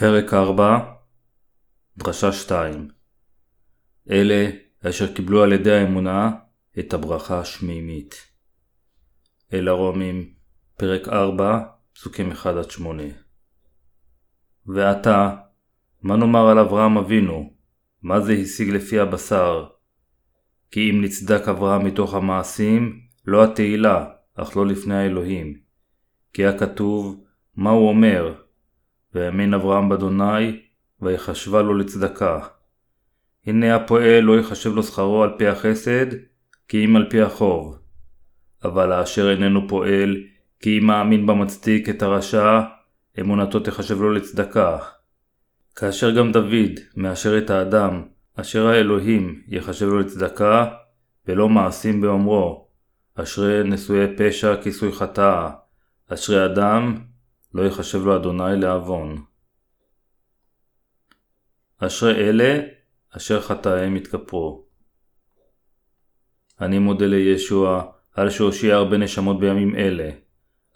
[0.00, 0.78] פרק 4
[1.96, 2.88] דרשה 2
[4.10, 4.50] אלה
[4.88, 6.30] אשר קיבלו על ידי האמונה
[6.78, 8.14] את הברכה השמימית.
[9.52, 10.32] אל הרומים,
[10.76, 11.60] פרק 4,
[11.94, 12.46] פסוקים 1-8
[14.66, 15.36] ועתה,
[16.02, 17.52] מה נאמר על אברהם אבינו?
[18.02, 19.66] מה זה השיג לפי הבשר?
[20.70, 25.60] כי אם נצדק אברהם מתוך המעשים, לא התהילה, אך לא לפני האלוהים.
[26.32, 27.24] כי הכתוב,
[27.56, 28.47] מה הוא אומר?
[29.14, 30.60] והאמין אברהם באדוני,
[31.02, 32.38] ויחשבה לו לצדקה.
[33.46, 36.06] הנה הפועל לא יחשב לו שכרו על פי החסד,
[36.68, 37.78] כי אם על פי החוב.
[38.64, 40.16] אבל האשר איננו פועל,
[40.60, 42.60] כי אם מאמין במצדיק את הרשע,
[43.20, 44.78] אמונתו תחשב לו לצדקה.
[45.76, 48.02] כאשר גם דוד מאשר את האדם,
[48.34, 50.66] אשר האלוהים יחשב לו לצדקה,
[51.26, 52.68] ולא מעשים באומרו,
[53.14, 55.50] אשרי נשואי פשע כיסוי חטאה,
[56.08, 56.98] אשרי אדם
[57.58, 59.22] לא יחשב לו אדוני לעוון.
[61.78, 62.60] אשרי אלה
[63.16, 64.64] אשר חטאיהם יתכפרו.
[66.60, 67.82] אני מודה לישוע
[68.14, 70.10] על שהושיע הרבה נשמות בימים אלה.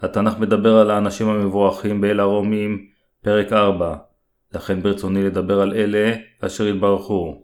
[0.00, 2.86] התנ"ך מדבר על האנשים המבורכים באל הרומים,
[3.20, 3.96] פרק 4,
[4.54, 7.42] לכן ברצוני לדבר על אלה אשר התברכו.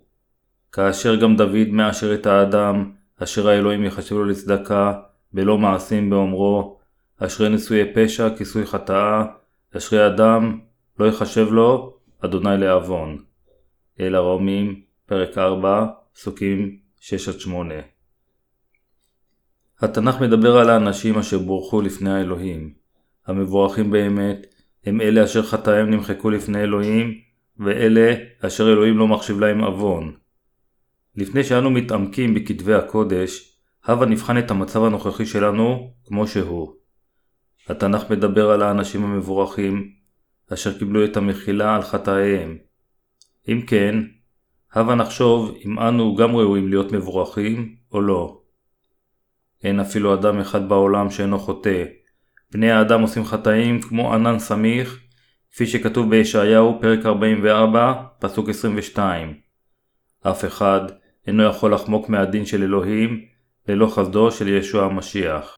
[0.73, 5.01] כאשר גם דוד מאשר את האדם, אשר האלוהים יחשב לו לצדקה,
[5.33, 6.78] בלא מעשים באומרו,
[7.21, 9.25] אשרי נשואי פשע כיסוי חטאה,
[9.77, 10.59] אשרי אדם
[10.99, 13.19] לא יחשב לו אדוני לעוון.
[14.01, 17.09] אל הרומים, פרק 4, פסוקים 6-8.
[19.81, 22.73] התנ"ך מדבר על האנשים אשר בורכו לפני האלוהים.
[23.27, 24.47] המבורכים באמת
[24.87, 27.15] הם אלה אשר חטאיהם נמחקו לפני אלוהים,
[27.59, 30.13] ואלה אשר אלוהים לא מחשיב להם עוון.
[31.17, 36.79] לפני שאנו מתעמקים בכתבי הקודש, הבה נבחן את המצב הנוכחי שלנו כמו שהוא.
[37.69, 39.91] התנ"ך מדבר על האנשים המבורכים,
[40.53, 42.57] אשר קיבלו את המחילה על חטאיהם.
[43.49, 43.95] אם כן,
[44.73, 48.41] הבה נחשוב אם אנו גם ראויים להיות מבורכים או לא.
[49.65, 51.85] אין אפילו אדם אחד בעולם שאינו חוטא.
[52.53, 55.01] בני האדם עושים חטאים כמו ענן סמיך,
[55.53, 59.35] כפי שכתוב בישעיהו פרק 44, פסוק 22.
[60.23, 60.81] אף אחד
[61.27, 63.25] אינו יכול לחמוק מהדין של אלוהים
[63.69, 65.57] ללא חסדו של ישוע המשיח.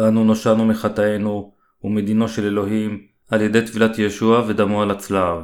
[0.00, 1.54] אנו נושענו מחטאינו
[1.84, 5.42] ומדינו של אלוהים על ידי טבילת ישוע ודמו על הצלב,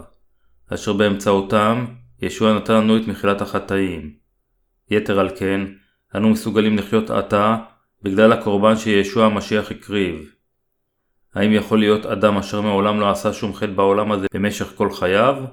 [0.75, 1.87] אשר באמצעותם
[2.23, 4.15] ישוע נתן לנו את מחילת החטאים.
[4.91, 5.61] יתר על כן,
[6.15, 7.57] אנו מסוגלים לחיות עתה
[8.03, 10.35] בגלל הקורבן שישוע המשיח הקריב.
[11.35, 15.45] האם יכול להיות אדם אשר מעולם לא עשה שום חטא בעולם הזה במשך כל חייו?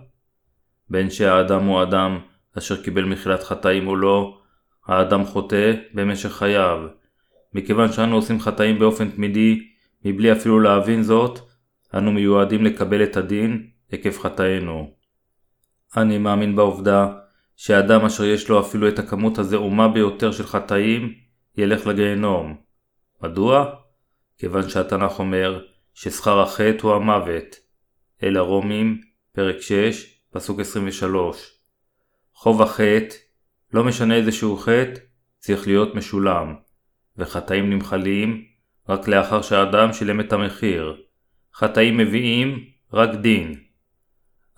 [0.89, 2.19] בין שהאדם הוא אדם
[2.57, 4.37] אשר קיבל מחילת חטאים או לא,
[4.87, 6.87] האדם חוטא במשך חייו,
[7.53, 9.67] מכיוון שאנו עושים חטאים באופן תמידי,
[10.05, 11.39] מבלי אפילו להבין זאת,
[11.93, 14.91] אנו מיועדים לקבל את הדין עקב חטאינו.
[15.97, 17.07] אני מאמין בעובדה
[17.55, 21.13] שאדם אשר יש לו אפילו את הכמות הזעומה ביותר של חטאים,
[21.57, 22.55] ילך לגיהנום.
[23.23, 23.65] מדוע?
[24.37, 25.63] כיוון שהתנ"ך אומר
[25.93, 27.55] ששכר החטא הוא המוות.
[28.23, 29.01] אל הרומים,
[29.31, 31.57] פרק 6, פסוק 23.
[32.33, 33.15] חוב החטא,
[33.73, 34.99] לא משנה איזה שהוא חטא,
[35.39, 36.55] צריך להיות משולם.
[37.17, 38.43] וחטאים נמחלים
[38.89, 40.95] רק לאחר שהאדם שילם את המחיר.
[41.55, 43.55] חטאים מביאים רק דין.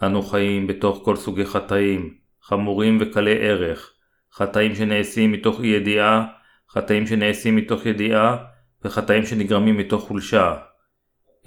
[0.04, 3.94] אנו חיים בתוך כל סוגי חטאים, חמורים וקלי ערך,
[4.34, 6.26] חטאים שנעשים מתוך אי ידיעה,
[6.70, 8.38] חטאים שנעשים מתוך ידיעה,
[8.86, 10.56] וחטאים שנגרמים מתוך חולשה.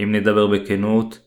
[0.02, 1.18] אם נדבר בכנות,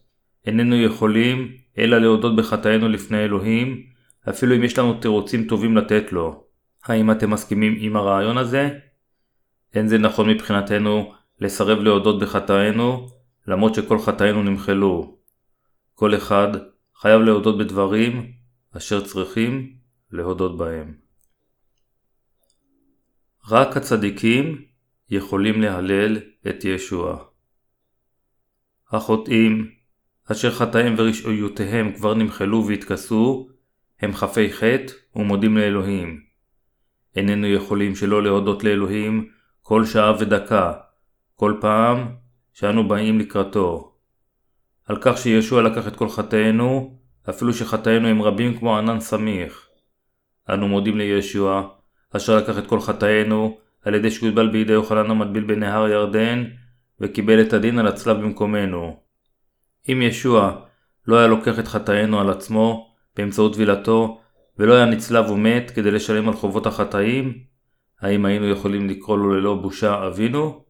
[0.46, 3.84] איננו יכולים אלא להודות בחטאינו לפני אלוהים,
[4.30, 6.44] אפילו אם יש לנו תירוצים טובים לתת לו.
[6.86, 8.70] האם אתם מסכימים עם הרעיון הזה?
[9.74, 13.08] אין זה נכון מבחינתנו לסרב להודות בחטאינו,
[13.48, 15.18] למרות שכל חטאינו נמחלו.
[15.94, 16.48] כל אחד
[16.96, 18.32] חייב להודות בדברים
[18.78, 19.74] אשר צריכים
[20.12, 20.94] להודות בהם.
[23.50, 24.62] רק הצדיקים
[25.10, 26.18] יכולים להלל
[26.50, 27.24] את ישוע.
[28.92, 29.72] החוטאים,
[30.32, 33.50] אשר חטאיהם ורשעיותיהם כבר נמחלו והתכסו,
[34.00, 36.24] הם חפי חטא ומודים לאלוהים.
[37.16, 39.30] איננו יכולים שלא להודות לאלוהים
[39.70, 40.74] כל שעה ודקה,
[41.36, 42.08] כל פעם
[42.54, 43.94] שאנו באים לקראתו.
[44.86, 46.98] על כך שישוע לקח את כל חטאינו,
[47.30, 49.68] אפילו שחטאינו הם רבים כמו ענן סמיך.
[50.50, 51.68] אנו מודים לישוע,
[52.12, 56.44] אשר לקח את כל חטאינו, על ידי שהוטבל בידי יוחנן המטביל בנהר ירדן,
[57.00, 58.98] וקיבל את הדין על הצלב במקומנו.
[59.92, 60.62] אם ישוע
[61.08, 64.22] לא היה לוקח את חטאינו על עצמו, באמצעות טבילתו,
[64.58, 67.49] ולא היה נצלב ומת כדי לשלם על חובות החטאים,
[68.02, 70.66] האם היינו יכולים לקרוא לו ללא בושה אבינו?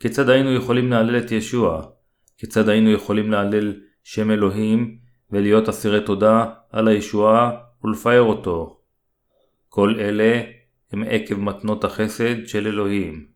[0.00, 1.82] כיצד היינו יכולים להלל את ישוע?
[2.38, 4.98] כיצד היינו יכולים להלל שם אלוהים
[5.30, 7.50] ולהיות אסירי תודה על הישועה
[7.84, 8.80] ולפאר אותו.
[9.68, 10.42] כל אלה
[10.92, 13.26] הם עקב מתנות החסד של אלוהים.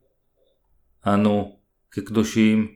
[1.06, 1.58] אנו,
[1.90, 2.68] כקדושים,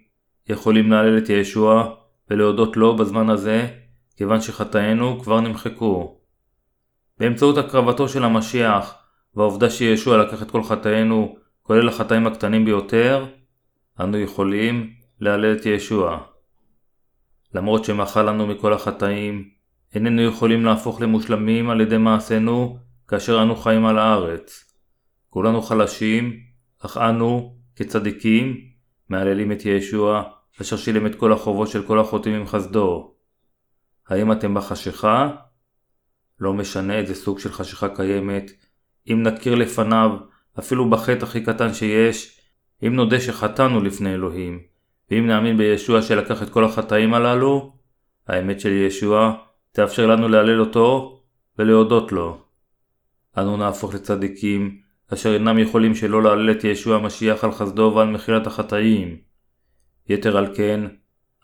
[0.48, 1.94] יכולים להלל את ישוע
[2.30, 3.68] ולהודות לו בזמן הזה,
[4.16, 6.20] כיוון שחטאינו כבר נמחקו.
[7.18, 8.97] באמצעות הקרבתו של המשיח
[9.38, 13.26] והעובדה שישוע לקח את כל חטאינו, כולל החטאים הקטנים ביותר,
[14.00, 14.90] אנו יכולים
[15.20, 16.18] להלל את ישוע.
[17.54, 19.48] למרות שמחל לנו מכל החטאים,
[19.94, 24.74] איננו יכולים להפוך למושלמים על ידי מעשינו כאשר אנו חיים על הארץ.
[25.30, 26.40] כולנו חלשים,
[26.78, 28.60] אך אנו, כצדיקים,
[29.08, 30.22] מהללים את ישוע,
[30.60, 33.14] אשר שילם את כל החובות של כל החוטאים עם חסדו.
[34.08, 35.30] האם אתם בחשיכה?
[36.40, 38.50] לא משנה איזה סוג של חשיכה קיימת,
[39.10, 40.10] אם נכיר לפניו,
[40.58, 42.40] אפילו בחטא הכי קטן שיש,
[42.86, 44.60] אם נודה שחטאנו לפני אלוהים,
[45.10, 47.72] ואם נאמין בישוע שלקח את כל החטאים הללו,
[48.28, 49.34] האמת של ישוע
[49.72, 51.20] תאפשר לנו להלל אותו
[51.58, 52.42] ולהודות לו.
[53.38, 54.78] אנו נהפוך לצדיקים,
[55.14, 59.16] אשר אינם יכולים שלא להלל את ישוע המשיח על חסדו ועל מחילת החטאים.
[60.08, 60.80] יתר על כן,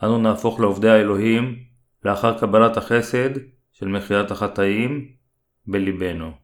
[0.03, 1.57] אנו נהפוך לעובדי האלוהים
[2.05, 3.31] לאחר קבלת החסד
[3.73, 5.09] של מחילת החטאים
[5.67, 6.44] בליבנו.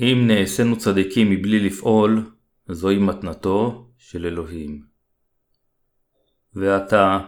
[0.00, 2.30] אם נעשינו צדיקים מבלי לפעול,
[2.68, 4.82] זוהי מתנתו של אלוהים.
[6.54, 7.18] ועתה,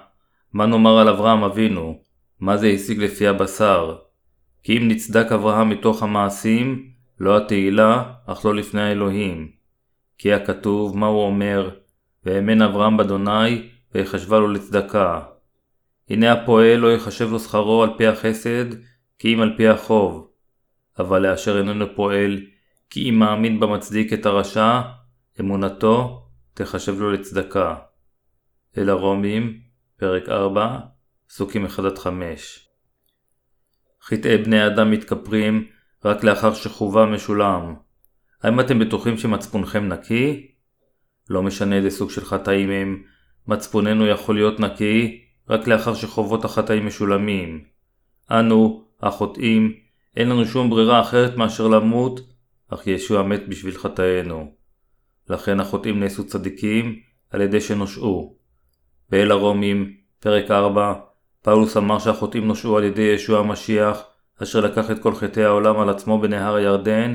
[0.53, 2.03] מה נאמר על אברהם אבינו?
[2.41, 3.97] מה זה השיג לפי הבשר?
[4.63, 6.91] כי אם נצדק אברהם מתוך המעשים,
[7.21, 9.51] לא התהילה, אך לא לפני האלוהים.
[10.19, 11.71] כי הכתוב, מה הוא אומר?
[12.25, 15.21] והאמן אברהם באדוני, ויחשבה לו לצדקה.
[16.11, 18.65] הנה הפועל לא יחשב לו שכרו על פי החסד,
[19.19, 20.31] כי אם על פי החוב.
[20.99, 22.41] אבל לאשר איננו פועל,
[22.91, 24.81] כי אם מאמין במצדיק את הרשע,
[25.41, 27.75] אמונתו תחשב לו לצדקה.
[28.79, 29.61] אל הרומים,
[29.97, 30.79] פרק 4,
[31.29, 32.09] פסוקים 1-5
[34.03, 35.67] חטאי בני אדם מתכפרים
[36.05, 37.75] רק לאחר שחובה משולם.
[38.43, 40.51] האם אתם בטוחים שמצפונכם נקי?
[41.31, 43.03] לא משנה איזה סוג של חטאים הם,
[43.47, 47.65] מצפוננו יכול להיות נקי רק לאחר שחובות החטאים משולמים.
[48.31, 49.73] אנו, החוטאים,
[50.17, 52.21] אין לנו שום ברירה אחרת מאשר למות,
[52.71, 54.53] אך ישוע מת בשביל חטאינו.
[55.29, 56.97] לכן החוטאים נעשו צדיקים
[57.31, 58.37] על ידי שנושעו.
[59.11, 60.95] באל הרומים, פרק 4,
[61.43, 64.03] פאולוס אמר שהחוטאים נושעו על ידי ישוע המשיח,
[64.43, 67.15] אשר לקח את כל חטאי העולם על עצמו בנהר הירדן,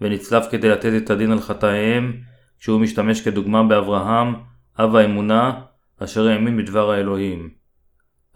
[0.00, 2.12] ונצלף כדי לתת את הדין על חטאיהם,
[2.58, 4.34] כשהוא משתמש כדוגמה באברהם,
[4.78, 5.60] אב האמונה,
[5.98, 7.50] אשר האמין בדבר האלוהים.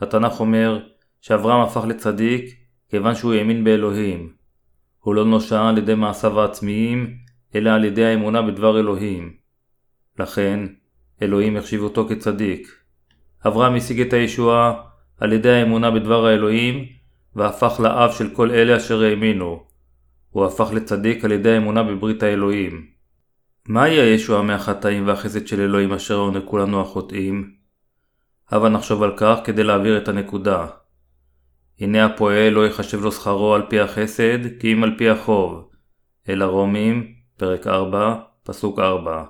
[0.01, 0.81] התנ"ך אומר
[1.21, 2.55] שאברהם הפך לצדיק
[2.91, 4.36] כיוון שהוא האמין באלוהים.
[5.07, 7.17] הוא לא נושע על ידי מעשיו העצמיים,
[7.55, 9.33] אלא על ידי האמונה בדבר אלוהים.
[10.19, 10.61] לכן,
[11.23, 12.69] אלוהים החשיב אותו כצדיק.
[13.47, 14.75] אברהם השיג את הישועה
[15.21, 16.85] על ידי האמונה בדבר האלוהים,
[17.37, 19.65] והפך לאב של כל אלה אשר האמינו.
[20.31, 22.87] הוא הפך לצדיק על ידי האמונה בברית האלוהים.
[23.69, 27.51] מהי הישועה מהחטאים והחסד של אלוהים אשר הוענקו לנו החוטאים?
[28.51, 30.67] הבה נחשוב על כך כדי להעביר את הנקודה.
[31.81, 35.69] הנה הפועל לא יחשב לו שכרו על פי החסד, כי אם על פי החוב.
[36.29, 38.15] אל הרומים, פרק 4,
[38.45, 39.25] פסוק 4.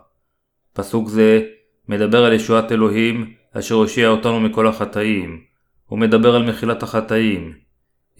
[0.72, 1.42] פסוק זה
[1.88, 5.40] מדבר על ישועת אלוהים אשר הושיע אותנו מכל החטאים.
[5.86, 7.52] הוא מדבר על מחילת החטאים.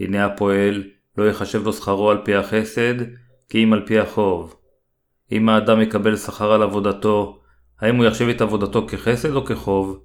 [0.00, 0.85] הנה הפועל
[1.18, 2.95] לא יחשב לו שכרו על פי החסד,
[3.49, 4.56] כי אם על פי החוב.
[5.33, 7.40] אם האדם יקבל שכר על עבודתו,
[7.80, 10.00] האם הוא יחשב את עבודתו כחסד או כחוב?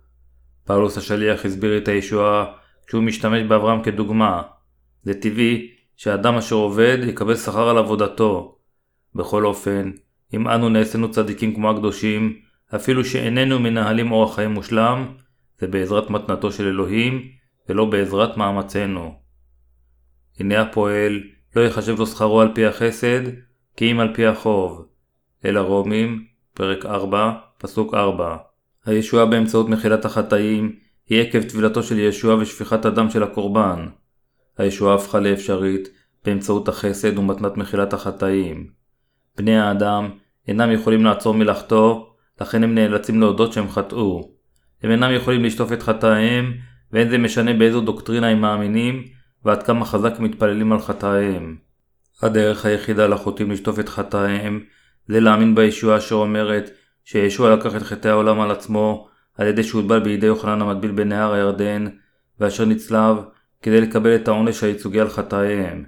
[0.65, 2.45] פאולוס השליח הסביר את הישועה
[2.91, 4.41] כשהוא משתמש באברהם כדוגמה.
[5.03, 8.57] זה טבעי שאדם אשר עובד יקבל שכר על עבודתו.
[9.15, 9.91] בכל אופן,
[10.33, 12.39] אם אנו נעשינו צדיקים כמו הקדושים,
[12.75, 15.05] אפילו שאיננו מנהלים אורח חיים מושלם,
[15.59, 17.27] זה בעזרת מתנתו של אלוהים,
[17.69, 19.15] ולא בעזרת מאמצינו.
[20.39, 21.23] הנה הפועל,
[21.55, 23.21] לא יחשב לו שכרו על פי החסד,
[23.77, 24.85] כי אם על פי החוב.
[25.45, 28.37] אל הרומים, פרק 4, פסוק 4.
[28.85, 30.75] הישועה באמצעות מחילת החטאים
[31.11, 33.87] היא עקב טבילתו של ישוע ושפיכת הדם של הקורבן.
[34.57, 35.89] הישועה הפכה לאפשרית
[36.25, 38.67] באמצעות החסד ומתנת מחילת החטאים.
[39.37, 40.09] בני האדם
[40.47, 44.31] אינם יכולים לעצור מלאכתו, לכן הם נאלצים להודות שהם חטאו.
[44.83, 46.53] הם אינם יכולים לשטוף את חטאיהם,
[46.91, 49.03] ואין זה משנה באיזו דוקטרינה הם מאמינים,
[49.45, 51.55] ועד כמה חזק הם מתפללים על חטאיהם.
[52.21, 54.63] הדרך היחידה לחוטאים לשטוף את חטאיהם,
[55.07, 56.69] זה להאמין בישועה שאומרת
[57.05, 61.87] שישוע לקח את חטאי העולם על עצמו, על ידי שהוטבל בידי יוחנן המטביל בנהר הירדן,
[62.39, 63.17] ואשר נצלב
[63.61, 65.83] כדי לקבל את העונש הייצוגי על חטאיהם.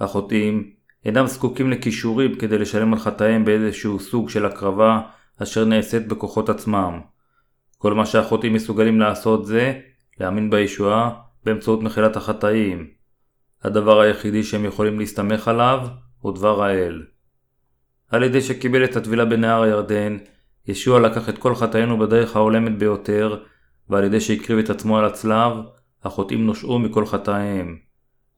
[0.00, 0.70] החוטאים
[1.04, 5.00] אינם זקוקים לכישורים כדי לשלם על חטאיהם באיזשהו סוג של הקרבה
[5.42, 7.00] אשר נעשית בכוחות עצמם.
[7.78, 9.80] כל מה שהחוטאים מסוגלים לעשות זה
[10.20, 11.10] להאמין בישועה
[11.44, 12.86] באמצעות מחילת החטאים.
[13.62, 15.88] הדבר היחידי שהם יכולים להסתמך עליו
[16.20, 17.02] הוא דבר האל.
[18.08, 20.18] על ידי שקיבל את הטבילה בנהר הירדן,
[20.68, 23.42] ישוע לקח את כל חטאינו בדרך ההולמת ביותר,
[23.88, 25.52] ועל ידי שהקריב את עצמו על הצלב,
[26.04, 27.76] החוטאים נושעו מכל חטאיהם.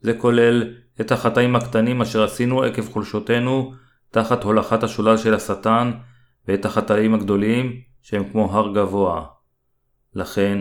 [0.00, 3.74] זה כולל את החטאים הקטנים אשר עשינו עקב חולשותנו
[4.10, 5.92] תחת הולכת השולל של השטן,
[6.48, 9.24] ואת החטאים הגדולים שהם כמו הר גבוה.
[10.14, 10.58] לכן,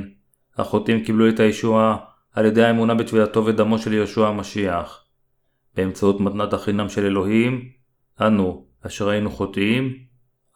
[0.57, 1.97] החוטאים קיבלו את הישועה
[2.33, 5.03] על ידי האמונה בטבילתו ודמו של יהושע המשיח.
[5.75, 7.69] באמצעות מתנת החינם של אלוהים,
[8.21, 9.97] אנו, אשר היינו חוטאים,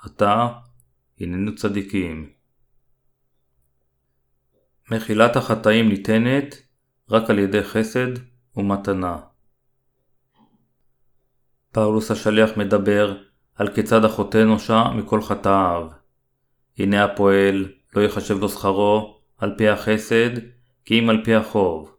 [0.03, 0.47] עתה
[1.19, 2.29] הננו צדיקים.
[4.91, 6.61] מחילת החטאים ניתנת
[7.09, 8.07] רק על ידי חסד
[8.55, 9.17] ומתנה.
[11.71, 13.17] פאולוס השליח מדבר
[13.55, 15.87] על כיצד החוטא נושע מכל חטאיו.
[16.79, 20.29] הנה הפועל לא יחשב לו שכרו על פי החסד,
[20.85, 21.95] כי אם על פי החוב.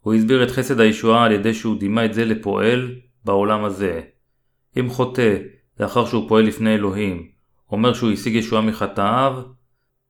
[0.00, 4.00] הוא הסביר את חסד הישועה על ידי שהוא דימה את זה לפועל בעולם הזה.
[4.80, 5.36] אם חוטא,
[5.80, 7.37] לאחר שהוא פועל לפני אלוהים,
[7.72, 9.42] אומר שהוא השיג ישועה מחטאיו,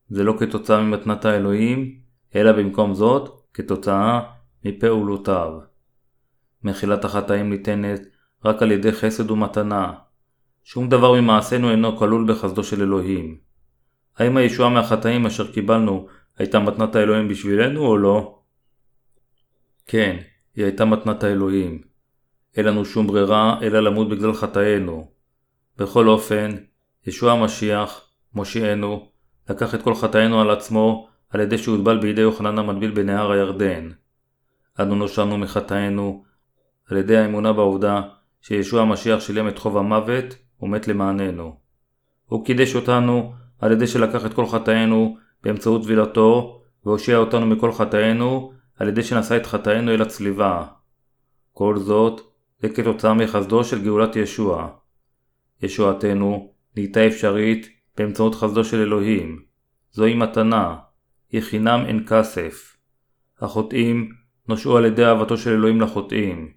[0.09, 1.99] זה לא כתוצאה ממתנת האלוהים,
[2.37, 4.21] אלא במקום זאת, כתוצאה
[4.65, 5.53] מפעולותיו.
[6.65, 8.01] מחילת החטאים ניתנת
[8.45, 9.93] רק על ידי חסד ומתנה.
[10.65, 13.39] שום דבר ממעשינו אינו כלול בחסדו של אלוהים.
[14.17, 16.07] האם הישועה מהחטאים אשר קיבלנו
[16.39, 18.39] הייתה מתנת האלוהים בשבילנו או לא?
[19.87, 20.17] כן,
[20.57, 21.83] היא הייתה מתנת האלוהים.
[22.57, 25.11] אין לנו שום ברירה אלא למות בגלל חטאינו.
[25.79, 26.57] בכל אופן,
[27.09, 28.01] ישוע המשיח,
[28.35, 29.09] מושיענו,
[29.51, 33.89] לקח את כל חטאינו על עצמו על ידי שהוטבל בידי יוחנן המטביל בנהר הירדן.
[34.81, 36.25] אנו נושענו מחטאינו
[36.91, 38.03] על ידי האמונה בעובדה
[38.41, 41.57] שישוע המשיח שילם את חוב המוות ומת למעננו.
[42.27, 48.53] הוא קידש אותנו על ידי שלקח את כל חטאינו באמצעות טבילתו והושיע אותנו מכל חטאינו
[48.79, 50.65] על ידי שנשא את חטאינו אל הצליבה.
[51.53, 52.21] כל זאת
[52.59, 54.69] זה כתוצאה מחסדו של גאולת ישוע.
[55.63, 59.43] ישועתנו נהייתה אפשרית באמצעות חסדו של אלוהים.
[59.93, 60.77] זוהי מתנה,
[61.33, 62.77] היא חינם אין כסף.
[63.41, 64.13] החוטאים
[64.49, 66.53] נושעו על ידי אהבתו של אלוהים לחוטאים.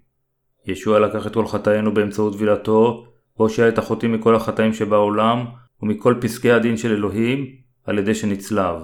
[0.66, 3.06] ישוע לקח את כל חטאינו באמצעות טבילתו,
[3.38, 5.44] והושיע את החוטאים מכל החטאים שבעולם,
[5.82, 7.46] ומכל פסקי הדין של אלוהים,
[7.84, 8.76] על ידי שנצלב.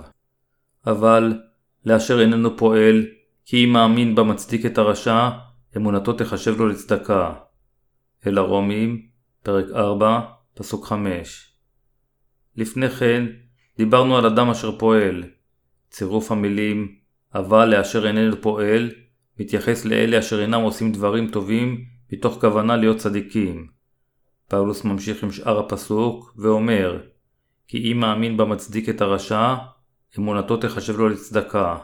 [0.86, 1.40] אבל,
[1.86, 3.06] לאשר איננו פועל,
[3.44, 5.30] כי אם מאמין בה מצדיק את הרשע,
[5.76, 7.34] אמונתו תחשב לו לצדקה.
[8.26, 9.02] אל הרומים,
[9.42, 11.52] פרק 4, פסוק 5.
[12.56, 13.26] לפני כן,
[13.76, 15.24] דיברנו על אדם אשר פועל.
[15.90, 16.94] צירוף המילים
[17.34, 18.90] אבל לאשר איננו פועל
[19.40, 23.68] מתייחס לאלה אשר אינם עושים דברים טובים מתוך כוונה להיות צדיקים.
[24.48, 27.00] פאולוס ממשיך עם שאר הפסוק ואומר
[27.68, 29.54] כי אם מאמין בה מצדיק את הרשע,
[30.18, 31.76] אמונתו תחשב לו לצדקה.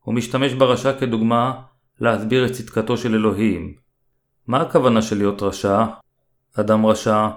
[0.00, 1.62] הוא משתמש ברשע כדוגמה
[2.00, 3.74] להסביר את צדקתו של אלוהים.
[4.46, 5.84] מה הכוונה של להיות רשע?
[6.60, 7.28] אדם רשע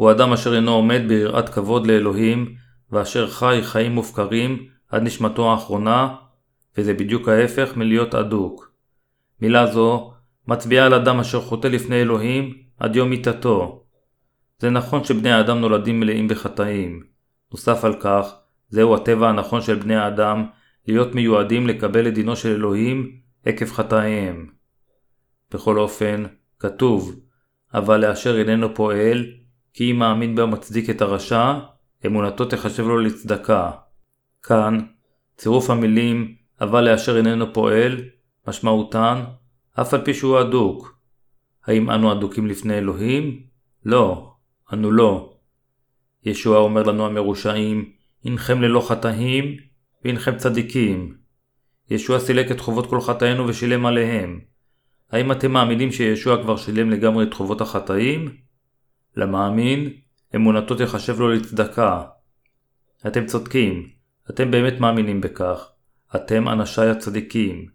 [0.00, 2.54] הוא אדם אשר אינו עומד ביראת כבוד לאלוהים
[2.92, 6.14] ואשר חי חיים מופקרים עד נשמתו האחרונה,
[6.76, 8.72] וזה בדיוק ההפך מלהיות אדוק.
[9.40, 10.12] מילה זו
[10.48, 13.84] מצביעה על אדם אשר חוטא לפני אלוהים עד יום מיתתו.
[14.58, 17.02] זה נכון שבני האדם נולדים מלאים בחטאים.
[17.52, 18.34] נוסף על כך,
[18.68, 20.46] זהו הטבע הנכון של בני האדם
[20.88, 23.10] להיות מיועדים לקבל את דינו של אלוהים
[23.44, 24.46] עקב חטאיהם.
[25.54, 26.24] בכל אופן,
[26.58, 27.20] כתוב,
[27.74, 29.24] אבל לאשר איננו פועל,
[29.74, 31.58] כי אם מאמין בה מצדיק את הרשע,
[32.06, 33.70] אמונתו תחשב לו לצדקה.
[34.42, 34.78] כאן,
[35.36, 37.96] צירוף המילים אבל לאשר איננו פועל,
[38.48, 39.24] משמעותן,
[39.80, 40.98] אף על פי שהוא אדוק.
[41.66, 43.42] האם אנו אדוקים לפני אלוהים?
[43.84, 44.32] לא,
[44.72, 45.32] אנו לא.
[46.24, 47.92] ישוע אומר לנו המרושעים,
[48.24, 49.56] הנכם ללא חטאים,
[50.04, 51.14] והנכם צדיקים.
[51.90, 54.40] ישוע סילק את חובות כל חטאינו ושילם עליהם.
[55.10, 58.36] האם אתם מאמינים שישוע כבר שילם לגמרי את חובות החטאים?
[59.16, 59.90] למאמין,
[60.34, 62.02] אמונתו תחשב לו לצדקה.
[63.06, 63.88] אתם צודקים,
[64.30, 65.70] אתם באמת מאמינים בכך.
[66.16, 67.66] אתם אנשיי הצדיקים.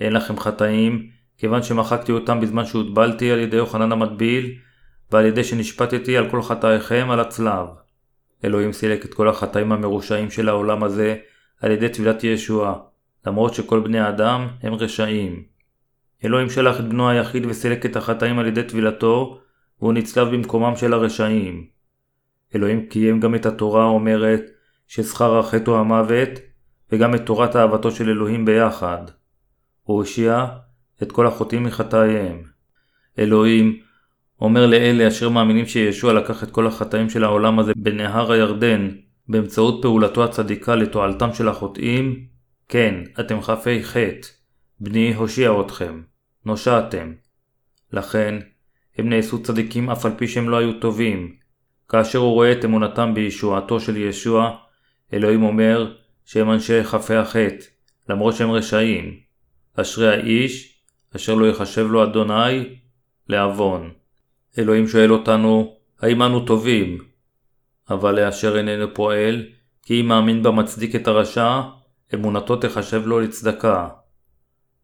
[0.00, 1.08] אין לכם חטאים,
[1.38, 4.54] כיוון שמחקתי אותם בזמן שהוטבלתי על ידי יוחנן המטביל,
[5.12, 7.66] ועל ידי שנשפטתי על כל חטאיכם על הצלב.
[8.44, 11.16] אלוהים סילק את כל החטאים המרושעים של העולם הזה
[11.60, 12.78] על ידי טבילת ישוע,
[13.26, 15.42] למרות שכל בני האדם הם רשעים.
[16.24, 19.40] אלוהים שלח את בנו היחיד וסילק את החטאים על ידי טבילתו,
[19.82, 21.66] והוא נצלב במקומם של הרשעים.
[22.54, 24.42] אלוהים קיים גם את התורה האומרת
[24.88, 26.28] ששכר החטא הוא המוות,
[26.92, 29.04] וגם את תורת אהבתו של אלוהים ביחד.
[29.82, 30.46] הוא הושיע
[31.02, 32.42] את כל החוטאים מחטאיהם.
[33.18, 33.80] אלוהים
[34.40, 38.88] אומר לאלה אשר מאמינים שישוע לקח את כל החטאים של העולם הזה בנהר הירדן
[39.28, 42.26] באמצעות פעולתו הצדיקה לתועלתם של החוטאים,
[42.68, 44.28] כן, אתם חפי חטא,
[44.80, 46.02] בני הושיע אתכם,
[46.46, 47.12] נושעתם.
[47.92, 48.38] לכן,
[48.98, 51.34] הם נעשו צדיקים אף על פי שהם לא היו טובים.
[51.88, 54.56] כאשר הוא רואה את אמונתם בישועתו של ישוע,
[55.12, 55.94] אלוהים אומר
[56.24, 57.64] שהם אנשי כ"ה החטא,
[58.08, 59.16] למרות שהם רשעים.
[59.76, 60.78] אשרי האיש,
[61.16, 62.76] אשר לא יחשב לו אדוני,
[63.28, 63.90] לעוון.
[64.58, 66.98] אלוהים שואל אותנו, האם אנו טובים?
[67.90, 69.46] אבל לאשר איננו פועל,
[69.82, 71.60] כי אם מאמין בה מצדיק את הרשע,
[72.14, 73.88] אמונתו תחשב לו לצדקה.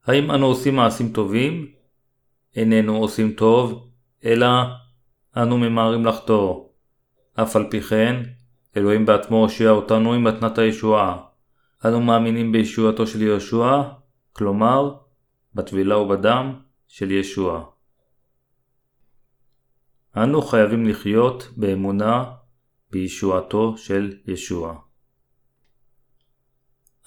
[0.06, 1.66] האם אנו עושים מעשים טובים?
[2.56, 3.87] איננו עושים טוב,
[4.24, 4.46] אלא
[5.36, 6.64] אנו ממהרים לחטוא.
[7.34, 8.22] אף על פי כן,
[8.76, 11.16] אלוהים בעצמו הושיע אותנו עם מתנת הישועה.
[11.84, 13.82] אנו מאמינים בישועתו של יהושע,
[14.32, 14.94] כלומר,
[15.54, 16.54] בטבילה ובדם
[16.88, 17.64] של ישוע.
[20.16, 22.24] אנו חייבים לחיות באמונה
[22.90, 24.74] בישועתו של ישוע.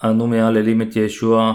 [0.04, 1.52] אנו מהללים את ישוע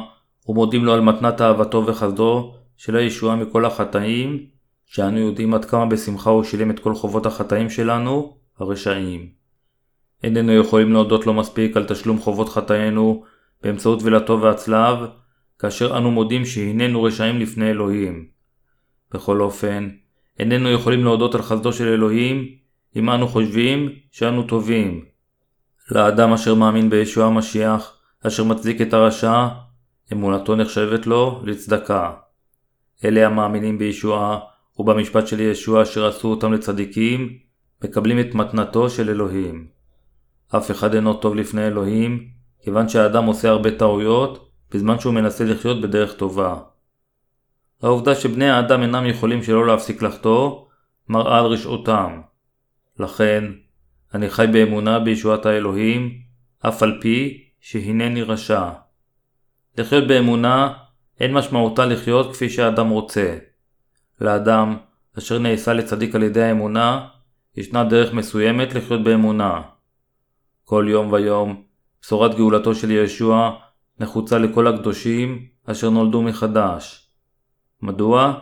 [0.48, 4.48] ומודים לו על מתנת אהבתו וחסדו של הישועה מכל החטאים,
[4.88, 9.30] שאנו יודעים עד כמה בשמחה הוא שילם את כל חובות החטאים שלנו, הרשעים.
[10.24, 13.24] איננו יכולים להודות לו מספיק על תשלום חובות חטאינו
[13.64, 14.98] באמצעות טבילתו והצלב,
[15.60, 18.28] כאשר אנו מודים שהננו רשעים לפני אלוהים.
[19.14, 19.90] בכל אופן,
[20.40, 22.48] איננו יכולים להודות על חסדו של אלוהים,
[22.96, 25.06] אם אנו חושבים שאנו טובים.
[25.92, 29.48] לאדם אשר מאמין בישוע המשיח, אשר מצדיק את הרשע,
[30.14, 32.14] אמונתו נחשבת לו לצדקה.
[33.06, 34.40] אלה המאמינים בישועה
[34.80, 37.38] ובמשפט של ישוע אשר עשו אותם לצדיקים,
[37.84, 39.68] מקבלים את מתנתו של אלוהים.
[40.56, 42.28] אף אחד אינו טוב לפני אלוהים,
[42.62, 46.56] כיוון שהאדם עושה הרבה טעויות, בזמן שהוא מנסה לחיות בדרך טובה.
[47.82, 50.66] העובדה שבני האדם אינם יכולים שלא להפסיק לחטוא,
[51.10, 52.22] מראה על רשעותם.
[53.00, 53.44] לכן,
[54.14, 56.12] אני חי באמונה בישועת האלוהים,
[56.68, 58.70] אף על פי שהנני רשע.
[59.78, 60.74] לחיות באמונה
[61.20, 63.38] אין משמעותה לחיות כפי שהאדם רוצה.
[64.22, 64.78] לאדם,
[65.18, 67.08] אשר נעשה לצדיק על ידי האמונה,
[67.58, 69.62] ישנה דרך מסוימת לחיות באמונה.
[70.64, 71.64] כל יום ויום,
[72.02, 73.52] בשורת גאולתו של ישוע
[74.00, 77.10] נחוצה לכל הקדושים אשר נולדו מחדש.
[77.82, 78.34] מדוע?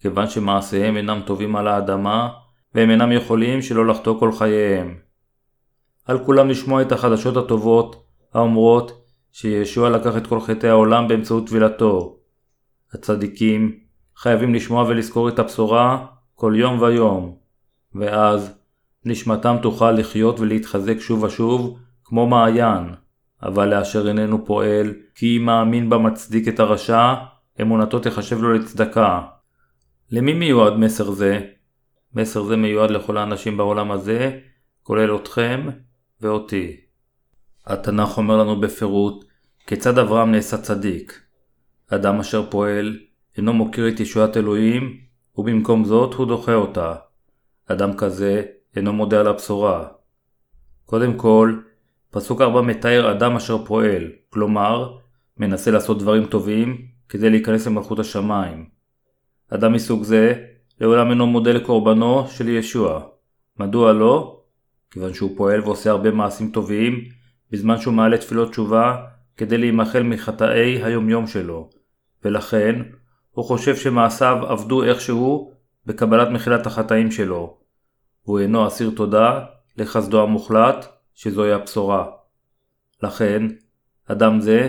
[0.00, 2.28] כיוון שמעשיהם אינם טובים על האדמה,
[2.74, 4.98] והם אינם יכולים שלא לחטוא כל חייהם.
[6.04, 8.04] על כולם לשמוע את החדשות הטובות,
[8.34, 12.16] האומרות שישוע לקח את כל חטאי העולם באמצעות טבילתו.
[12.92, 13.78] הצדיקים
[14.22, 17.36] חייבים לשמוע ולזכור את הבשורה כל יום ויום,
[17.94, 18.58] ואז
[19.04, 22.94] נשמתם תוכל לחיות ולהתחזק שוב ושוב כמו מעיין,
[23.42, 27.14] אבל לאשר איננו פועל, כי אם מאמין בה מצדיק את הרשע,
[27.60, 29.20] אמונתו תחשב לו לצדקה.
[30.10, 31.40] למי מיועד מסר זה?
[32.14, 34.38] מסר זה מיועד לכל האנשים בעולם הזה,
[34.82, 35.68] כולל אתכם
[36.20, 36.76] ואותי.
[37.66, 39.24] התנ"ך אומר לנו בפירוט
[39.66, 41.20] כיצד אברהם נעשה צדיק.
[41.90, 42.96] אדם אשר פועל
[43.36, 44.96] אינו מוקיר את ישועת אלוהים,
[45.36, 46.94] ובמקום זאת הוא דוחה אותה.
[47.66, 48.42] אדם כזה
[48.76, 49.88] אינו מודה על הבשורה.
[50.86, 51.54] קודם כל,
[52.10, 54.96] פסוק 4 מתאר אדם אשר פועל, כלומר,
[55.36, 58.68] מנסה לעשות דברים טובים כדי להיכנס למלכות השמיים.
[59.50, 60.34] אדם מסוג זה
[60.80, 63.00] לעולם אינו מודה לקורבנו של ישוע.
[63.58, 64.40] מדוע לא?
[64.90, 67.04] כיוון שהוא פועל ועושה הרבה מעשים טובים,
[67.50, 68.96] בזמן שהוא מעלה תפילות תשובה
[69.36, 71.70] כדי להימחל מחטאי היומיום שלו,
[72.24, 72.82] ולכן
[73.30, 75.52] הוא חושב שמעשיו עבדו איכשהו
[75.86, 77.58] בקבלת מחילת החטאים שלו,
[78.24, 79.44] והוא אינו אסיר תודה
[79.76, 82.06] לחסדו המוחלט, שזוהי הבשורה.
[83.02, 83.42] לכן,
[84.08, 84.68] אדם זה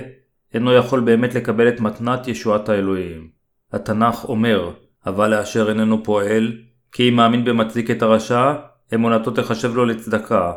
[0.54, 3.30] אינו יכול באמת לקבל את מתנת ישועת האלוהים.
[3.72, 4.72] התנ"ך אומר,
[5.06, 6.58] אבל לאשר איננו פועל,
[6.92, 8.54] כי אם מאמין במצדיק את הרשע,
[8.94, 10.54] אמונתו תחשב לו לצדקה.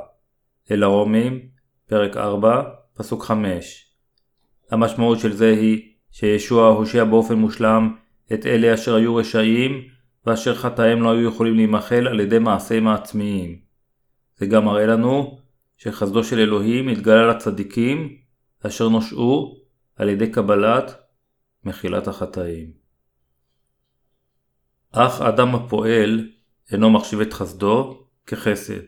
[0.70, 1.40] אל הרומים,
[1.88, 2.62] פרק 4,
[2.94, 3.90] פסוק 5.
[4.70, 7.96] המשמעות של זה היא שישוע הושיע באופן מושלם
[8.33, 9.88] את אלה אשר היו רשעים
[10.27, 13.61] ואשר חטאיהם לא היו יכולים להימחל על ידי מעשיהם העצמיים.
[14.37, 15.38] זה גם מראה לנו
[15.77, 18.18] שחסדו של אלוהים התגלה לצדיקים
[18.66, 19.61] אשר נושעו
[19.96, 20.94] על ידי קבלת
[21.64, 22.72] מחילת החטאים.
[24.92, 26.29] אך אדם הפועל
[26.72, 28.85] אינו מחשיב את חסדו כחסד.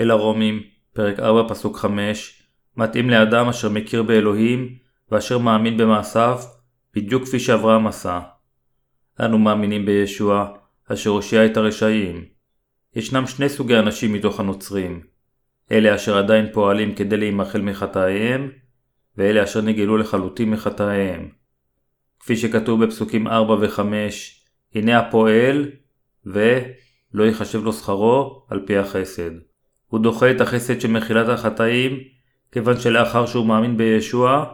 [0.00, 0.62] אל הרומים,
[0.92, 2.39] פרק 4 פסוק 5,
[2.76, 4.78] מתאים לאדם אשר מכיר באלוהים
[5.10, 6.38] ואשר מאמין במעשיו,
[6.94, 8.20] בדיוק כפי שאברהם עשה.
[9.20, 10.48] אנו מאמינים בישוע,
[10.92, 12.24] אשר הושיע את הרשעים.
[12.96, 15.00] ישנם שני סוגי אנשים מתוך הנוצרים,
[15.72, 18.50] אלה אשר עדיין פועלים כדי להימחל מחטאיהם,
[19.16, 21.28] ואלה אשר נגאלו לחלוטין מחטאיהם.
[22.20, 23.80] כפי שכתוב בפסוקים 4 ו-5,
[24.74, 25.70] הנה הפועל,
[26.26, 29.30] ולא יחשב לו שכרו על פי החסד.
[29.86, 31.98] הוא דוחה את החסד של מחילת החטאים,
[32.52, 34.44] כיוון שלאחר שהוא מאמין בישוע,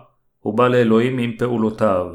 [0.40, 2.06] הוא בא לאלוהים עם פעולותיו.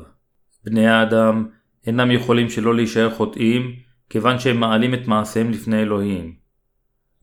[0.65, 1.47] בני האדם
[1.87, 3.75] אינם יכולים שלא להישאר חוטאים,
[4.09, 6.35] כיוון שהם מעלים את מעשיהם לפני אלוהים.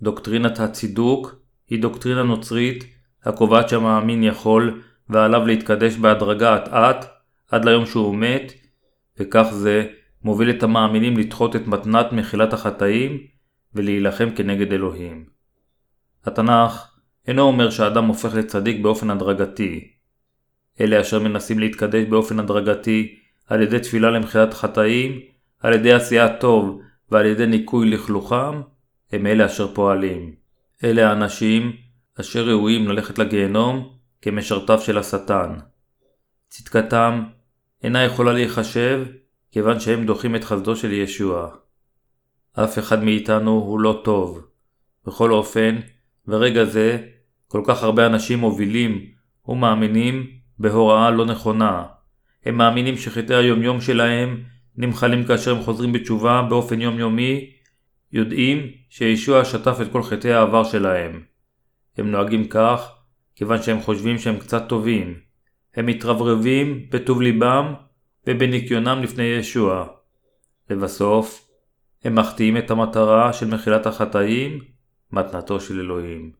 [0.02, 1.34] דוקטרינת הצידוק
[1.68, 2.84] היא דוקטרינה נוצרית
[3.24, 7.06] הקובעת שהמאמין יכול ועליו להתקדש בהדרגה אט-אט
[7.50, 8.52] עד ליום שהוא מת,
[9.18, 9.86] וכך זה
[10.24, 13.18] מוביל את המאמינים לדחות את מתנת מחילת החטאים
[13.74, 15.24] ולהילחם כנגד אלוהים.
[16.24, 16.97] התנ"ך
[17.28, 19.90] אינו אומר שהאדם הופך לצדיק באופן הדרגתי.
[20.80, 25.20] אלה אשר מנסים להתקדש באופן הדרגתי על ידי תפילה למחילת חטאים,
[25.60, 28.60] על ידי עשיית טוב ועל ידי ניקוי לכלוכם,
[29.12, 30.34] הם אלה אשר פועלים.
[30.84, 31.76] אלה האנשים
[32.20, 35.54] אשר ראויים ללכת לגיהנום כמשרתיו של השטן.
[36.48, 37.22] צדקתם
[37.82, 39.06] אינה יכולה להיחשב
[39.52, 41.48] כיוון שהם דוחים את חסדו של ישוע.
[42.52, 44.46] אף אחד מאיתנו הוא לא טוב.
[45.06, 45.78] בכל אופן,
[46.26, 46.98] ברגע זה,
[47.48, 49.06] כל כך הרבה אנשים מובילים
[49.48, 50.26] ומאמינים
[50.58, 51.84] בהוראה לא נכונה.
[52.44, 54.42] הם מאמינים שחטאי היומיום שלהם
[54.76, 57.50] נמחלים כאשר הם חוזרים בתשובה באופן יומיומי,
[58.12, 61.22] יודעים שישוע שטף את כל חטאי העבר שלהם.
[61.98, 62.92] הם נוהגים כך
[63.37, 65.14] כיוון שהם חושבים שהם קצת טובים.
[65.74, 67.74] הם מתרברבים בטוב ליבם
[68.26, 69.87] ובניקיונם לפני ישוע.
[70.70, 71.48] לבסוף,
[72.04, 74.58] הם מחטיאים את המטרה של מחילת החטאים,
[75.12, 76.38] מתנתו של אלוהים.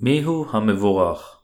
[0.00, 1.40] מיהו המבורך?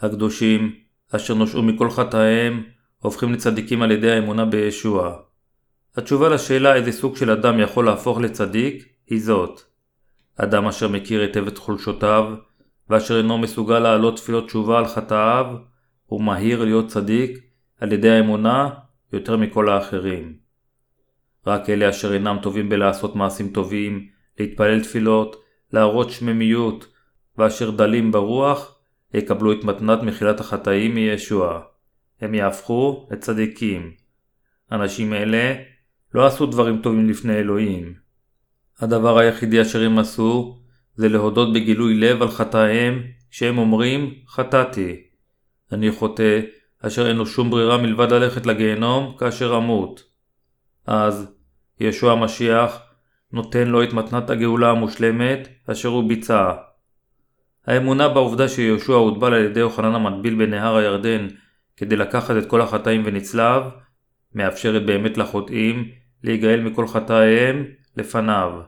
[0.00, 0.74] הקדושים,
[1.10, 2.62] אשר נושעו מכל חטאיהם,
[2.98, 5.16] הופכים לצדיקים על ידי האמונה בישוע.
[5.96, 9.60] התשובה לשאלה איזה סוג של אדם יכול להפוך לצדיק, היא זאת.
[10.36, 12.34] אדם אשר מכיר היטב את חולשותיו,
[12.90, 15.46] ואשר אינו מסוגל להעלות תפילות תשובה על חטאיו,
[16.06, 17.38] הוא מהיר להיות צדיק
[17.80, 18.70] על ידי האמונה
[19.12, 20.36] יותר מכל האחרים.
[21.46, 25.43] רק אלה אשר אינם טובים בלעשות מעשים טובים, להתפלל תפילות,
[25.74, 26.86] להראות שממיות,
[27.38, 28.78] ואשר דלים ברוח,
[29.14, 31.60] יקבלו את מתנת מחילת החטאים מישוע.
[32.20, 33.92] הם יהפכו לצדיקים.
[34.72, 35.54] אנשים אלה
[36.14, 37.94] לא עשו דברים טובים לפני אלוהים.
[38.80, 40.60] הדבר היחידי אשר הם עשו
[40.94, 45.02] זה להודות בגילוי לב על חטאיהם כשהם אומרים חטאתי.
[45.72, 46.40] אני חוטא
[46.80, 50.02] אשר אין לו שום ברירה מלבד ללכת לגיהנום כאשר אמות.
[50.86, 51.34] אז
[51.80, 52.78] ישוע המשיח
[53.34, 56.52] נותן לו את מתנת הגאולה המושלמת אשר הוא ביצע.
[57.66, 61.26] האמונה בעובדה שיהושע הוטבל על ידי יוחנן המטביל בנהר הירדן
[61.76, 63.62] כדי לקחת את כל החטאים ונצלב,
[64.34, 65.88] מאפשרת באמת לחוטאים
[66.24, 67.64] להיגאל מכל חטאיהם
[67.96, 68.60] לפניו.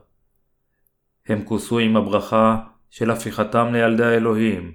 [1.27, 2.57] הם כוסו עם הברכה
[2.91, 4.73] של הפיכתם לילדי האלוהים.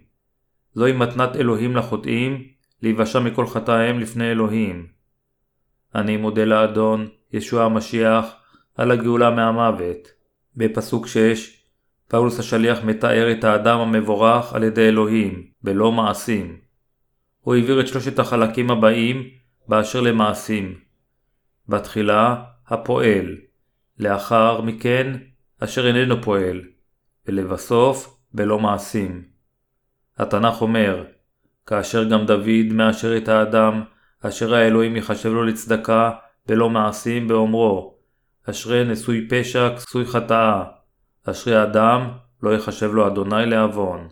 [0.73, 2.43] זוהי מתנת אלוהים לחוטאים,
[2.81, 4.87] להיוושע מכל חטאיהם לפני אלוהים.
[5.95, 8.40] אני מודה לאדון, ישוע המשיח,
[8.81, 10.07] על הגאולה מהמוות.
[10.57, 11.63] בפסוק 6,
[12.07, 16.57] פאולוס השליח מתאר את האדם המבורך על ידי אלוהים, בלא מעשים.
[17.41, 19.23] הוא העביר את שלושת החלקים הבאים
[19.67, 20.75] באשר למעשים.
[21.69, 23.37] בתחילה, הפועל.
[23.99, 25.17] לאחר מכן,
[25.59, 26.61] אשר איננו פועל.
[27.27, 29.23] ולבסוף, בלא מעשים.
[30.17, 31.05] התנ"ך אומר,
[31.65, 33.83] כאשר גם דוד מאשר את האדם,
[34.21, 36.11] אשר האלוהים יחשב לו לצדקה,
[36.47, 38.00] בלא מעשים, באומרו,
[38.49, 40.63] אשרי נשוי פשע, כסוי חטאה,
[41.23, 42.11] אשרי אדם,
[42.43, 44.07] לא יחשב לו אדוני לעוון.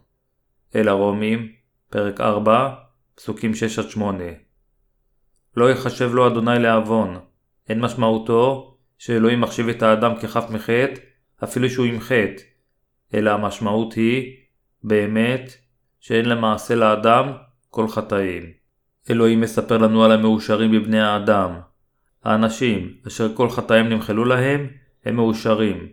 [0.76, 1.52] אל הרומים,
[1.90, 2.76] פרק 4,
[3.16, 3.52] פסוקים
[3.96, 4.02] 6-8.
[5.58, 7.20] לא יחשב לו אדוני לעוון.
[7.70, 11.02] אין משמעותו שאלוהים מחשיב את האדם כחף מחטא,
[11.44, 12.44] אפילו שהוא עם חטא,
[13.14, 14.38] אלא המשמעות היא,
[14.84, 15.54] באמת,
[16.00, 17.34] שאין למעשה לאדם
[17.70, 18.44] כל חטאים.
[19.10, 21.60] אלוהים מספר לנו על המאושרים בבני האדם.
[22.24, 24.68] האנשים אשר כל חטאים נמחלו להם,
[25.06, 25.88] הם מאושרים.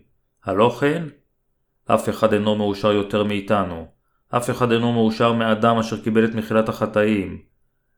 [0.44, 1.02] הלא כן?
[1.86, 3.86] אף אחד אינו מאושר יותר מאיתנו.
[4.28, 7.38] אף אחד אינו מאושר מאדם אשר קיבל את מחילת החטאים.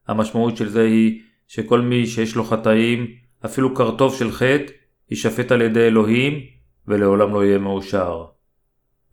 [0.09, 3.07] המשמעות של זה היא שכל מי שיש לו חטאים,
[3.45, 4.73] אפילו קרטוב של חטא,
[5.11, 6.41] יישפט על ידי אלוהים,
[6.87, 8.25] ולעולם לא יהיה מאושר.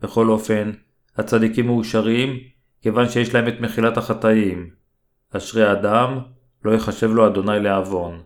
[0.00, 0.70] בכל אופן,
[1.16, 2.38] הצדיקים מאושרים,
[2.82, 4.70] כיוון שיש להם את מחילת החטאים.
[5.36, 6.18] אשרי אדם,
[6.64, 8.22] לא יחשב לו אדוני לעוון.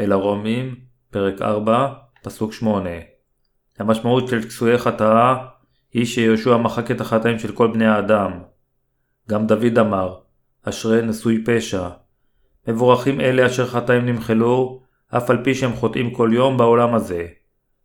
[0.00, 0.74] אל הרומים,
[1.10, 2.90] פרק 4, פסוק 8.
[3.78, 5.36] המשמעות של כסויי חטאה
[5.92, 8.32] היא שיהושע מחק את החטאים של כל בני האדם.
[9.30, 10.18] גם דוד אמר,
[10.62, 11.88] אשרי נשוי פשע.
[12.68, 17.26] מבורכים אלה אשר חטאים נמחלו, אף על פי שהם חוטאים כל יום בעולם הזה.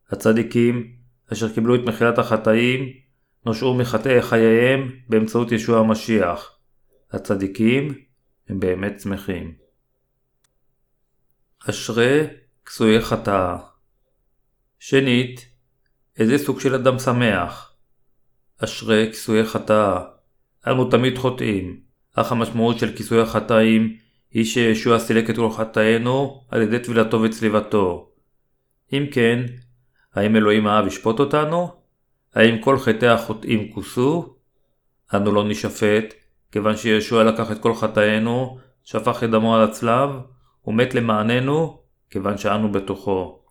[0.10, 0.92] הצדיקים,
[1.34, 2.90] אשר קיבלו את מחילת החטאים,
[3.46, 6.58] נושעו מחטאי חייהם באמצעות ישוע המשיח.
[7.12, 7.94] הצדיקים
[8.50, 9.61] הם באמת שמחים.
[11.70, 12.28] אשרי
[12.66, 13.58] כסויי חטאה.
[14.80, 15.46] שנית,
[16.20, 17.74] איזה סוג של אדם שמח?
[18.64, 20.04] אשרי כסויי חטאה.
[20.68, 21.80] אנו תמיד חוטאים.
[22.16, 23.98] אך המשמעות של כיסוי החטאים
[24.32, 28.10] היא שישוע סילק את כל חטאינו על ידי טבילתו וצליבתו.
[28.94, 29.46] אם כן,
[30.16, 31.72] האם אלוהים האב ישפוט אותנו?
[32.36, 34.36] האם כל חטאי החוטאים כוסו?
[35.16, 36.14] אנו לא נשפט,
[36.52, 40.10] כיוון שישוע לקח את כל חטאינו, שפך את דמו על הצלב,
[40.68, 43.42] ומת למעננו, כיוון שאנו בתוכו.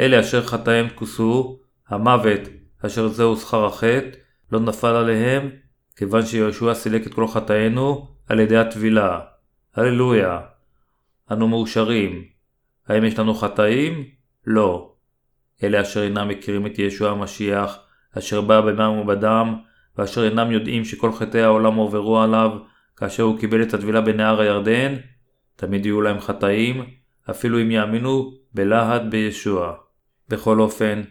[0.00, 2.40] אלה אשר חטאיהם כוסו, המוות,
[2.86, 4.08] אשר זהו שכר החטא,
[4.52, 5.50] לא נפל עליהם,
[5.96, 9.20] כיוון שיהושע סילק את כל חטאינו על ידי הטבילה.
[9.76, 10.40] הללויה.
[11.32, 12.24] אנו מאושרים.
[12.88, 14.04] האם יש לנו חטאים?
[14.46, 14.92] לא.
[15.62, 17.78] אלה אשר אינם מכירים את ישוע המשיח,
[18.18, 19.56] אשר בא במים ובדם,
[19.98, 22.50] ואשר אינם יודעים שכל חטאי העולם עוברו עליו,
[22.96, 24.94] כאשר הוא קיבל את הטבילה בנהר הירדן,
[25.56, 26.84] תמיד יהיו להם חטאים,
[27.30, 29.72] אפילו אם יאמינו בלהט בישוע.
[30.28, 31.02] בכל אופן,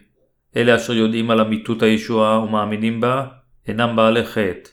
[0.56, 3.26] אלה אשר יודעים על אמיתות הישועה ומאמינים בה,
[3.68, 4.70] אינם בעלי חטא.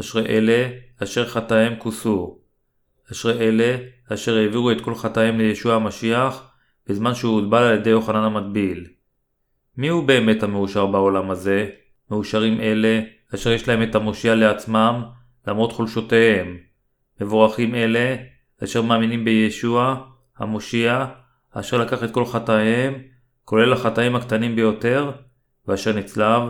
[0.00, 0.68] אשרי אלה
[1.02, 2.38] אשר חטאיהם כוסו.
[3.12, 3.76] אשרי אלה
[4.12, 6.50] אשר העבירו את כל חטאיהם לישוע המשיח,
[6.88, 8.86] בזמן שהוא הוטבל על ידי יוחנן המטביל.
[9.76, 11.68] מי הוא באמת המאושר בעולם הזה?
[12.10, 13.00] מאושרים אלה
[13.34, 15.02] אשר יש להם את המושיע לעצמם,
[15.46, 16.56] למרות חולשותיהם.
[17.20, 18.16] מבורכים אלה
[18.64, 21.06] אשר מאמינים בישוע, המושיע,
[21.50, 22.94] אשר לקח את כל חטאיהם,
[23.44, 25.12] כולל החטאים הקטנים ביותר,
[25.68, 26.42] ואשר נצלב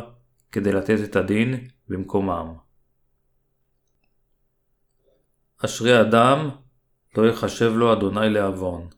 [0.53, 2.55] כדי לתת את הדין במקומם.
[5.65, 6.51] אשרי אדם
[7.17, 8.89] לא יחשב לו אדוני לעוון.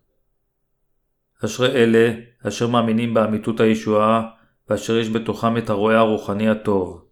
[1.45, 2.15] אשרי אלה
[2.49, 4.31] אשר מאמינים באמיתות הישועה
[4.71, 7.05] ואשר יש בתוכם את הרועה הרוחני הטוב.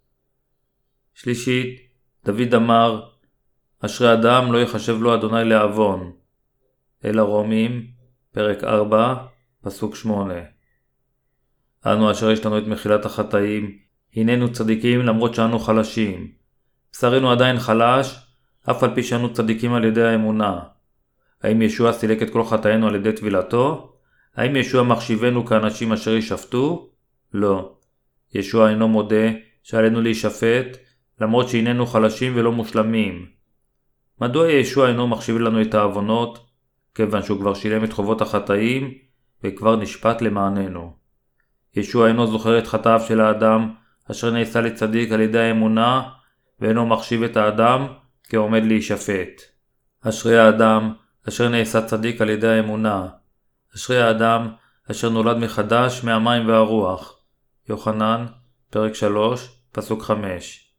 [1.15, 1.81] שלישית,
[2.25, 3.09] דוד אמר,
[3.81, 6.13] אשרי אדם לא יחשב לו אדוני לעוון.
[7.05, 7.87] אל הרומים,
[8.33, 9.15] פרק 4,
[9.63, 10.35] פסוק 8.
[11.87, 13.79] אנו אשר יש לנו את מחילת החטאים,
[14.17, 16.31] הננו צדיקים למרות שאנו חלשים.
[16.93, 18.17] בשרנו עדיין חלש,
[18.71, 20.61] אף על פי שאנו צדיקים על ידי האמונה.
[21.43, 23.93] האם ישוע סילק את כל חטאינו על ידי טבילתו?
[24.37, 26.91] האם ישוע מחשיבנו כאנשים אשר יישפטו?
[27.35, 27.77] לא.
[28.35, 29.31] ישוע אינו מודה
[29.63, 30.77] שעלינו להישפט,
[31.21, 33.36] למרות שהננו חלשים ולא מושלמים.
[34.21, 36.47] מדוע ישוע אינו מחשיב לנו את העוונות?
[36.95, 38.95] כיוון שהוא כבר שילם את חובות החטאים,
[39.45, 40.97] וכבר נשפט למעננו.
[41.75, 43.73] ישוע אינו זוכר את חטאיו של האדם,
[44.11, 46.03] אשר נעשה לצדיק על ידי האמונה,
[46.61, 47.87] ואינו מחשיב את האדם
[48.29, 49.43] כעומד להישפט.
[50.03, 50.93] אשרי האדם
[51.29, 53.09] אשר נעשה צדיק על ידי האמונה.
[53.77, 54.49] אשרי האדם
[54.91, 57.19] אשר נולד מחדש מהמים והרוח.
[57.69, 58.27] יוחנן,
[58.71, 60.73] פרק 3, פסוק 5.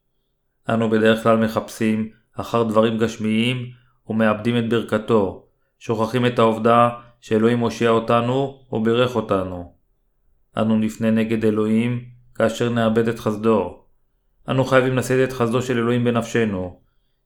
[0.68, 3.66] אנו בדרך כלל מחפשים אחר דברים גשמיים
[4.08, 5.46] ומאבדים את ברכתו,
[5.78, 6.88] שוכחים את העובדה
[7.20, 9.72] שאלוהים הושיע אותנו או בירך אותנו.
[10.56, 13.82] אנו נפנה נגד אלוהים כאשר נאבד את חסדו.
[14.48, 16.80] אנו חייבים לשאת את חסדו של אלוהים בנפשנו.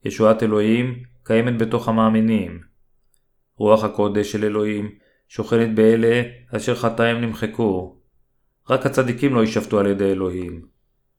[0.05, 2.59] ישועת אלוהים קיימת בתוך המאמינים.
[3.57, 4.89] רוח הקודש של אלוהים
[5.27, 6.21] שוכנת באלה
[6.55, 7.97] אשר חטאיהם נמחקו.
[8.69, 10.61] רק הצדיקים לא יישפטו על ידי אלוהים.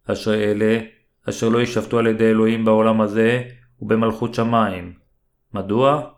[0.07, 0.81] אשרי אלה
[1.29, 3.43] אשר לא יישפטו על ידי אלוהים בעולם הזה
[3.85, 4.93] ובמלכות שמיים.
[5.55, 6.11] מדוע?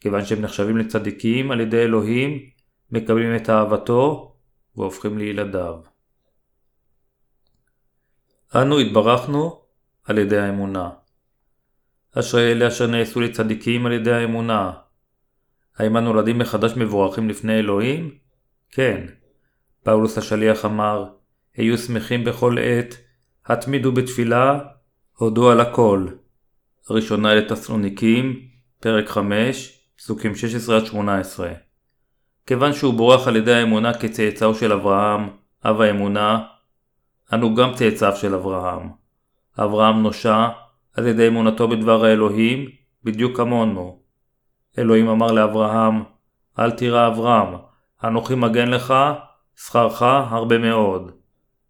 [0.00, 2.38] כיוון שהם נחשבים לצדיקים על ידי אלוהים,
[2.90, 4.34] מקבלים את אהבתו
[4.76, 5.76] והופכים לילדיו.
[8.54, 9.60] אנו התברכנו
[10.04, 10.90] על ידי האמונה.
[12.18, 14.72] אשרי אלה אשר נעשו לצדיקים על ידי האמונה.
[15.76, 18.10] האם אנו נולדים מחדש מבורכים לפני אלוהים?
[18.70, 19.06] כן.
[19.82, 21.04] פאולוס השליח אמר,
[21.56, 22.96] היו שמחים בכל עת,
[23.46, 24.58] התמידו בתפילה,
[25.16, 26.06] הודו על הכל.
[26.90, 28.40] הראשונה לתסלוניקים,
[28.80, 30.32] פרק 5, פסוקים
[30.92, 30.94] 16-18.
[32.46, 35.28] כיוון שהוא בורח על ידי האמונה כצאצאו של אברהם,
[35.64, 36.44] אב האמונה,
[37.32, 38.90] אנו גם צאצאיו של אברהם.
[39.58, 40.48] אברהם נושע
[40.94, 42.68] על ידי אמונתו בדבר האלוהים,
[43.04, 44.02] בדיוק כמונו.
[44.78, 46.02] אלוהים אמר לאברהם,
[46.58, 47.54] אל תירא אברהם,
[48.04, 48.94] אנוכי מגן לך,
[49.56, 51.10] שכרך הרבה מאוד.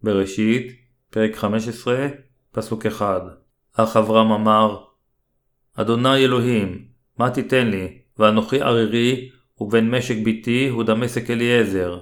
[0.02, 0.72] בראשית,
[1.10, 2.06] פרק 15,
[2.52, 3.22] פסוק 1.
[3.76, 4.83] אך אברהם אמר,
[5.76, 6.84] אדוני אלוהים,
[7.18, 12.00] מה תיתן לי, ואנוכי ערירי, ובן משק ביתי הוא דמשק אליעזר.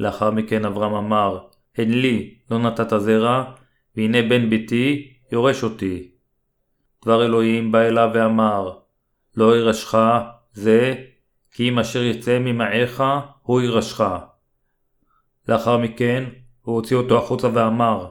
[0.00, 1.38] לאחר מכן אברהם אמר,
[1.78, 3.44] הן לי לא נתת זרע,
[3.96, 6.10] והנה בן ביתי יורש אותי.
[7.04, 8.72] דבר אלוהים בא אליו ואמר,
[9.36, 9.94] לא ירשך
[10.52, 10.94] זה,
[11.50, 13.02] כי אם אשר יצא ממעיך,
[13.42, 14.04] הוא ירשך.
[15.48, 16.24] לאחר מכן,
[16.62, 18.10] הוא הוציא אותו החוצה ואמר,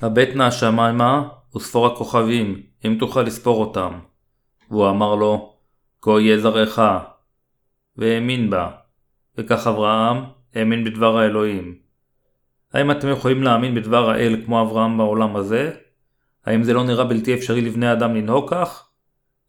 [0.00, 3.98] הבט נא השמיימה וספור הכוכבים, אם תוכל לספור אותם.
[4.70, 5.54] והוא אמר לו,
[6.02, 6.80] כה יהיה זרעך.
[7.96, 8.70] והאמין בה.
[9.38, 11.78] וכך אברהם האמין בדבר האלוהים.
[12.72, 15.72] האם אתם יכולים להאמין בדבר האל כמו אברהם בעולם הזה?
[16.46, 18.88] האם זה לא נראה בלתי אפשרי לבני אדם לנהוג כך?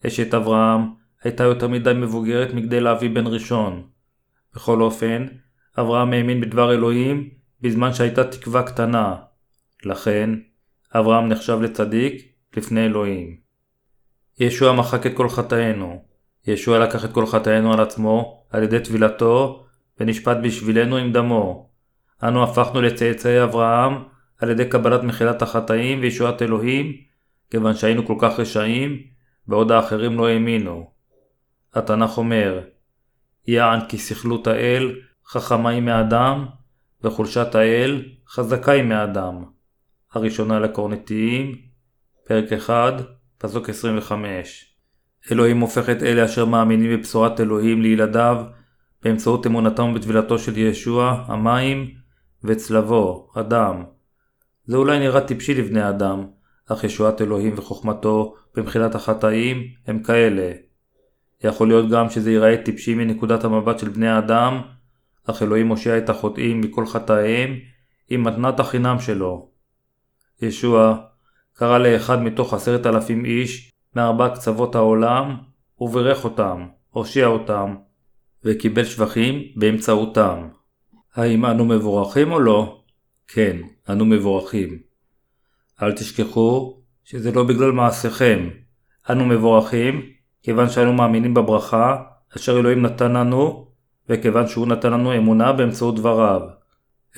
[0.07, 0.81] אשת אברהם
[1.23, 3.87] הייתה יותר מדי מבוגרת מכדי להביא בן ראשון.
[4.55, 5.27] בכל אופן,
[5.79, 7.29] אברהם האמין בדבר אלוהים
[7.61, 9.15] בזמן שהייתה תקווה קטנה.
[9.85, 10.29] לכן,
[10.93, 13.37] אברהם נחשב לצדיק לפני אלוהים.
[14.39, 16.03] ישוע מחק את כל חטאינו.
[16.47, 19.65] ישוע לקח את כל חטאינו על עצמו על ידי טבילתו
[19.99, 21.69] ונשפט בשבילנו עם דמו.
[22.23, 23.93] אנו הפכנו לצאצאי אברהם
[24.37, 26.93] על ידי קבלת מחילת החטאים וישועת אלוהים,
[27.49, 28.97] כיוון שהיינו כל כך רשעים,
[29.47, 30.89] בעוד האחרים לא האמינו.
[31.73, 32.61] התנ"ך אומר,
[33.47, 34.95] יען כי סכלות האל
[35.27, 36.45] חכמה היא מאדם,
[37.03, 39.54] וחולשת האל חזקה היא מאדם.
[40.15, 41.55] הראשונה לקורנטיים,
[42.27, 42.93] פרק 1,
[43.37, 44.75] פסוק 25.
[45.31, 48.43] אלוהים הופך את אלה אשר מאמינים בבשורת אלוהים לילדיו
[49.03, 51.91] באמצעות אמונתם בטבילתו של ישוע, המים,
[52.43, 53.83] וצלבו, הדם.
[54.65, 56.25] זה אולי נראה טיפשי לבני אדם,
[56.67, 60.51] אך ישועת אלוהים וחוכמתו במחילת החטאים הם כאלה.
[61.43, 64.61] יכול להיות גם שזה ייראה טיפשי מנקודת המבט של בני האדם,
[65.25, 67.55] אך אלוהים מושיע את החוטאים מכל חטאיהם
[68.09, 69.54] עם מתנת החינם שלו.
[70.41, 70.97] ישוע
[71.53, 75.35] קרא לאחד מתוך עשרת אלפים איש מארבע קצוות העולם
[75.79, 77.75] וברך אותם, הושיע אותם,
[78.43, 80.47] וקיבל שבחים באמצעותם.
[81.15, 82.81] האם אנו מבורכים או לא?
[83.27, 83.57] כן,
[83.89, 84.79] אנו מבורכים.
[85.81, 88.49] אל תשכחו שזה לא בגלל מעשיכם.
[89.09, 90.01] אנו מבורכים
[90.43, 92.03] כיוון שאנו מאמינים בברכה
[92.35, 93.67] אשר אלוהים נתן לנו,
[94.09, 96.41] וכיוון שהוא נתן לנו אמונה באמצעות דבריו.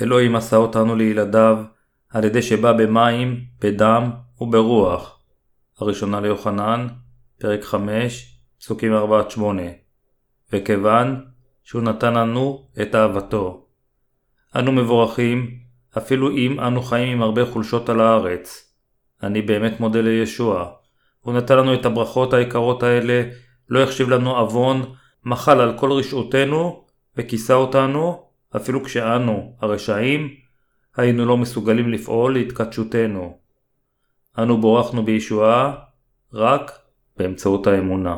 [0.01, 1.58] אלוהים עשה אותנו לילדיו
[2.10, 5.20] על ידי שבא במים, בדם וברוח.
[5.80, 6.88] הראשונה ליוחנן,
[7.39, 8.91] פרק 5, פסוקים
[9.38, 9.39] 4-8.
[10.54, 11.26] וכיוון
[11.63, 13.65] שהוא נתן לנו את אהבתו.
[14.56, 15.58] אנו מבורכים,
[15.98, 18.74] אפילו אם אנו חיים עם הרבה חולשות על הארץ.
[19.24, 20.70] אני באמת מודה לישוע.
[21.20, 23.24] הוא נתן לנו את הברכות היקרות האלה,
[23.70, 24.82] לא החשיב לנו עוון,
[25.26, 26.86] מחל על כל רשעותנו,
[27.17, 28.24] וכיסה אותנו,
[28.56, 30.30] אפילו כשאנו, הרשעים,
[30.98, 33.38] היינו לא מסוגלים לפעול להתקדשותנו.
[34.38, 35.76] אנו בורכנו בישועה
[36.34, 36.72] רק
[37.18, 38.18] באמצעות האמונה.